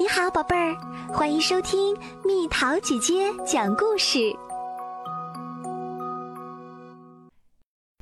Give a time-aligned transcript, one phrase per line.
[0.00, 0.76] 你好，宝贝儿，
[1.12, 4.32] 欢迎收听蜜桃姐姐讲故事。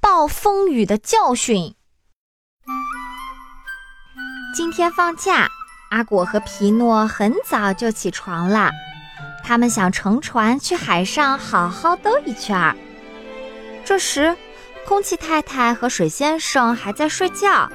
[0.00, 1.74] 暴风雨的教训。
[4.56, 5.46] 今天放假，
[5.90, 8.70] 阿果和皮诺很早就起床了，
[9.44, 12.74] 他们想乘船去海上好好兜一圈儿。
[13.84, 14.34] 这时，
[14.86, 17.68] 空气太太和水先生还在睡觉，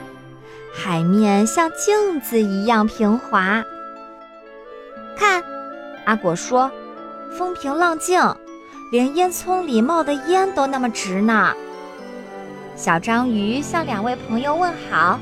[0.73, 3.63] 海面像镜子一样平滑。
[6.07, 6.71] 阿果说
[7.37, 8.17] ：“风平浪静，
[8.93, 11.53] 连烟囱里冒的烟都那么直呢。”
[12.77, 15.19] 小章鱼向两位朋友问好，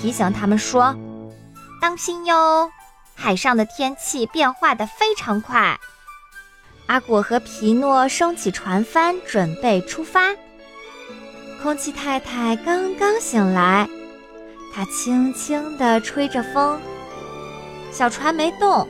[0.00, 0.94] 提醒他们说
[1.82, 2.70] ：“当心哟，
[3.16, 5.76] 海上的天气变化的非常快。”
[6.86, 10.36] 阿果和皮诺升起船帆，准备出发。
[11.60, 13.88] 空气太太刚刚醒来，
[14.72, 16.80] 她轻轻地吹着风，
[17.90, 18.86] 小船没动。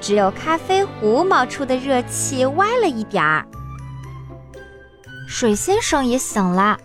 [0.00, 3.46] 只有咖啡壶冒出的热气歪了一点儿。
[5.28, 6.78] 水先生也醒了，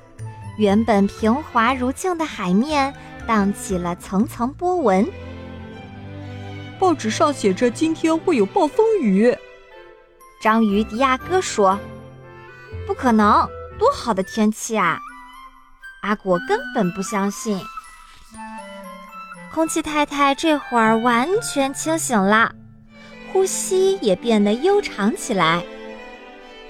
[0.58, 2.94] 原本平滑如镜的海面
[3.26, 5.10] 荡起了层层波纹。
[6.78, 9.36] 报纸上写着今天会有暴风雨。
[10.42, 11.80] 章鱼迪亚哥说
[12.86, 15.00] ：“不可能，多好的天气啊！”
[16.04, 17.60] 阿果根本不相信。
[19.52, 22.52] 空气太太这会儿完全清醒了。
[23.36, 25.62] 呼吸也变得悠长起来。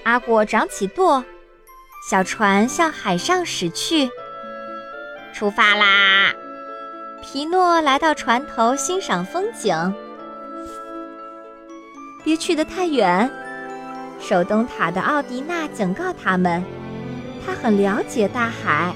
[0.02, 1.24] 阿果长起舵，
[2.10, 4.10] 小船向海上驶去。
[5.32, 6.34] 出发啦！
[7.22, 9.94] 皮诺来到船头欣赏风景。
[12.24, 13.30] 别去得太远，
[14.18, 16.64] 守灯塔的奥迪娜警告他们。
[17.46, 18.92] 他很了解大海。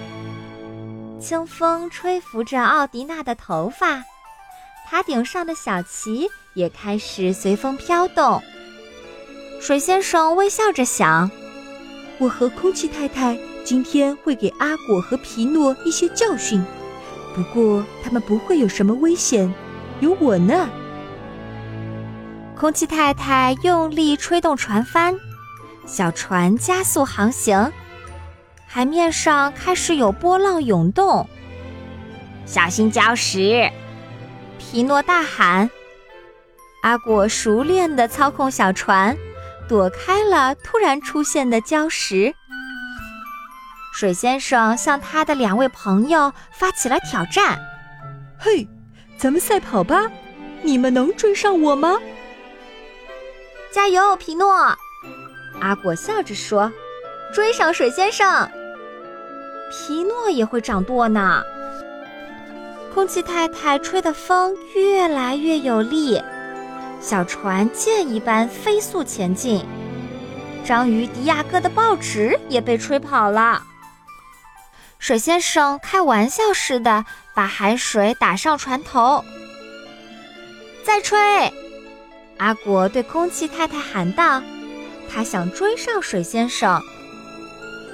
[1.21, 4.03] 清风吹拂着奥迪娜的头发，
[4.89, 6.29] 塔顶上的小旗。
[6.55, 8.43] 也开始随风飘动。
[9.61, 11.31] 水先生微笑着想
[12.19, 16.65] ：“我和空气太太今天会给阿果和皮诺一些教训，
[17.35, 19.53] 不过他们不会有什么危险，
[20.01, 20.69] 有我呢。”
[22.57, 25.19] 空气太太用力吹动船帆，
[25.87, 27.73] 小船加速航行，
[28.67, 31.29] 海面上开始有波浪涌动。
[32.47, 33.71] 小心礁石！
[34.59, 35.71] 皮诺大喊。
[36.83, 39.17] 阿果熟练地操控小船，
[39.69, 42.35] 躲开了突然出现的礁石。
[43.93, 47.59] 水先生向他的两位朋友发起了挑战
[48.39, 48.67] ：“嘿，
[49.19, 50.11] 咱们赛跑吧！
[50.63, 51.99] 你们能追上我吗？”
[53.71, 54.77] 加油，皮诺！
[55.61, 56.73] 阿果笑着说
[57.35, 58.51] ：“追上水先生，
[59.71, 61.43] 皮诺也会掌舵呢。”
[62.95, 66.21] 空气太太吹的风越来越有力。
[67.01, 69.65] 小船箭一般飞速前进，
[70.65, 73.63] 章鱼迪亚哥的报纸也被吹跑了。
[74.99, 79.25] 水先生开玩笑似的把海水打上船头。
[80.85, 81.19] 再吹！
[82.37, 84.43] 阿果对空气太太喊道
[85.11, 86.79] ：“他想追上水先生。”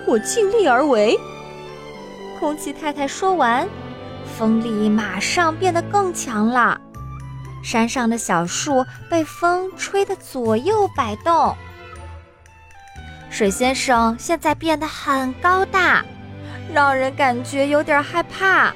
[0.05, 1.17] 我尽力而为。
[2.41, 3.69] 空气太太说完，
[4.37, 6.81] 风力马上变得更强了。
[7.67, 11.57] 山上的小树被风吹得左右摆动。
[13.29, 16.05] 水先生现在变得很高大，
[16.73, 18.73] 让人感觉有点害怕。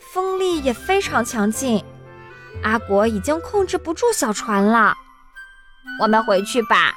[0.00, 1.84] 风力也非常强劲，
[2.64, 4.92] 阿果已经控制不住小船了。
[6.00, 6.92] 我们回去吧。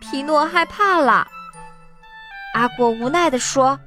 [0.00, 1.28] 皮诺害怕了。
[2.54, 3.78] 阿果无奈地说：“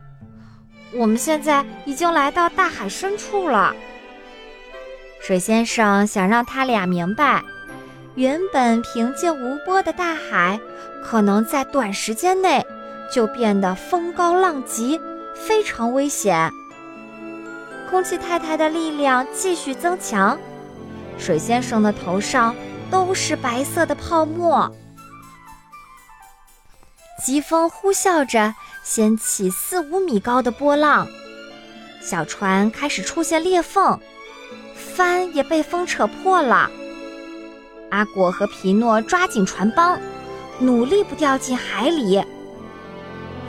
[0.95, 3.75] 我们现在已经来到大海深处了。”
[5.21, 7.43] 水先生想让他俩明白，
[8.15, 10.59] 原本平静无波的大海，
[11.03, 12.65] 可能在短时间内
[13.13, 14.99] 就变得风高浪急，
[15.35, 16.49] 非常危险。
[17.87, 20.39] 空气太太的力量继续增强，
[21.19, 22.55] 水先生的头上
[22.89, 24.73] 都是白色的泡沫。
[27.23, 31.07] 疾风呼啸着，掀起四五米高的波浪，
[32.01, 33.99] 小船开始出现裂缝。
[35.01, 36.69] 帆也被风扯破了。
[37.89, 39.99] 阿果和皮诺抓紧船帮，
[40.59, 42.23] 努力不掉进海里。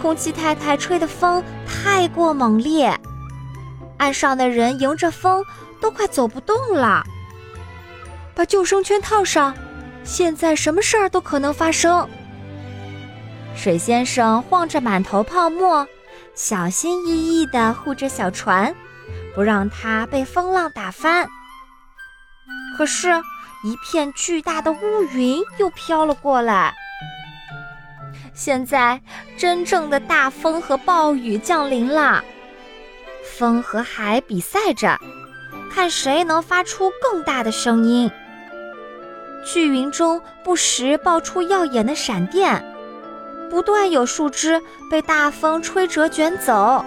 [0.00, 2.98] 空气太太吹的风太过猛烈，
[3.98, 5.44] 岸上的人迎着风
[5.78, 7.04] 都快走不动了。
[8.34, 9.54] 把救生圈套上，
[10.04, 12.08] 现在什么事儿都可能发生。
[13.54, 15.86] 水先生晃着满头泡沫，
[16.34, 18.74] 小心翼翼地护着小船。
[19.34, 21.28] 不让它被风浪打翻。
[22.82, 23.12] 可是，
[23.62, 26.74] 一片巨大的乌云又飘了过来。
[28.34, 29.00] 现在，
[29.36, 32.24] 真正的大风和暴雨降临了。
[33.38, 34.98] 风和海比赛着，
[35.70, 38.10] 看谁能发出更大的声音。
[39.44, 42.64] 巨云中不时爆出耀眼的闪电，
[43.48, 46.84] 不断有树枝被大风吹折卷走，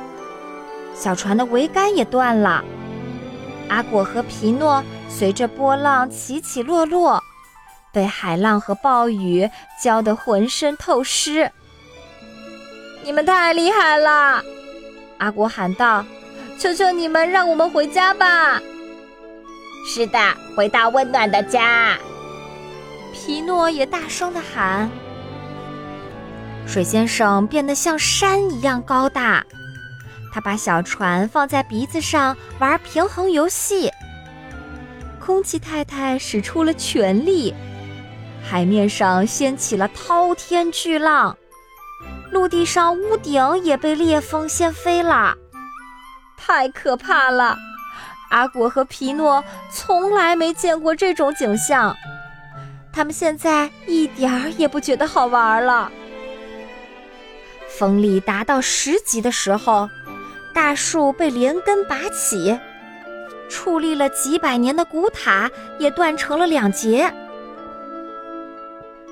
[0.93, 2.61] 小船的桅杆也断了。
[3.69, 7.23] 阿果和皮诺随着波浪起起落落，
[7.93, 9.49] 被海浪和暴雨
[9.81, 11.51] 浇得浑身透湿。
[13.03, 14.43] 你们太厉害了！
[15.19, 16.03] 阿果喊道
[16.59, 18.59] ：“求求你们，让我们回家吧！”
[19.87, 20.19] 是的，
[20.55, 21.97] 回到温暖的家。
[23.13, 24.89] 皮诺也大声的喊
[26.67, 29.45] ：“水先生变得像山一样高大，
[30.33, 33.89] 他把小船放在鼻子上玩平衡游戏。
[35.25, 37.51] 空气太太使出了全力，
[38.47, 41.35] 海面上掀起了滔天巨浪，
[42.29, 45.35] 陆地上屋顶也被烈风掀飞了，
[46.37, 47.57] 太可怕了！
[48.29, 51.95] 阿果和皮诺从来没见过这种景象。”
[52.93, 55.91] 他们现在一点儿也不觉得好玩了。
[57.67, 59.89] 风力达到十级的时候，
[60.53, 62.57] 大树被连根拔起，
[63.49, 65.49] 矗立了几百年的古塔
[65.79, 67.11] 也断成了两截。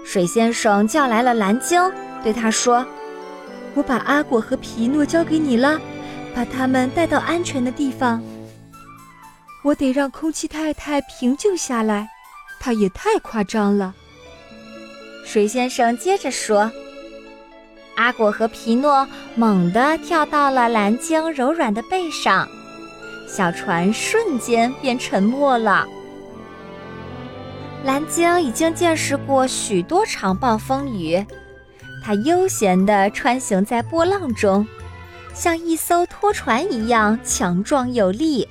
[0.06, 1.82] 水先生叫来了蓝鲸，
[2.24, 2.86] 对他说
[3.74, 5.80] ：“我把阿果和皮诺交给你了，
[6.36, 8.22] 把他们带到安全的地方。
[9.64, 12.10] 我得让空气太太平静下来。”
[12.60, 13.94] 他也太夸张了，
[15.26, 16.72] 水先生接着说
[17.98, 22.48] ：“阿果和皮诺猛地跳到了蓝鲸柔软的背上，
[23.36, 25.88] 小船瞬间变沉没了。
[27.84, 31.26] 蓝鲸已经见识过许多场暴风雨，
[32.04, 34.68] 它悠闲地穿行在波浪中，
[35.34, 38.48] 像一艘拖船一样强壮有力。”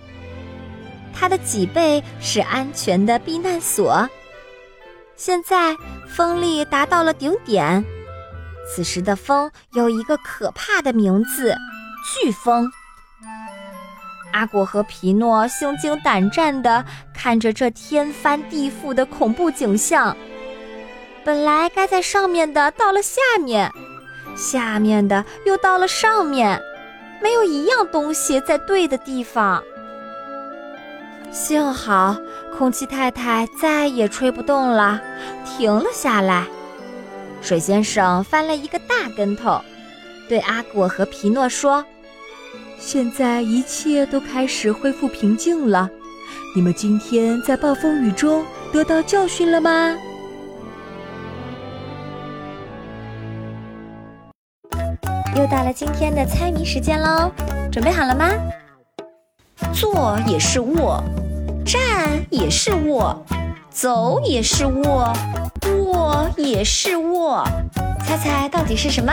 [1.15, 4.09] 它的脊背是安全的避难所。
[5.15, 5.77] 现在
[6.09, 7.85] 风力达到了顶点，
[8.67, 11.55] 此时的风有一个可怕的名字——
[12.27, 12.69] 飓风。
[14.33, 16.85] 阿果和皮诺心惊胆战地
[17.15, 20.17] 看着这天翻地覆的恐怖景象。
[21.25, 23.71] 本来该在上面的到了下面，
[24.37, 26.61] 下面的又到了上面，
[27.23, 29.63] 没有一样东西在对的地方。
[31.31, 32.17] 幸好
[32.59, 35.01] 空气太太再也吹不动了，
[35.47, 36.45] 停了下来。
[37.41, 39.61] 水先生翻了一个大跟头，
[40.29, 41.85] 对阿果和皮诺说
[42.85, 45.89] ：“现在一切都开始恢复平静了。
[46.55, 49.71] 你们今天在暴风雨中得到教训了吗？”
[55.37, 57.31] 又到了今天的猜谜时间喽，
[57.71, 58.29] 准备好了吗？
[59.73, 61.03] 坐也是卧。
[61.65, 63.25] 站也是卧，
[63.71, 65.13] 走也是卧，
[65.87, 67.45] 卧也是卧，
[68.05, 69.13] 猜猜到底是什么？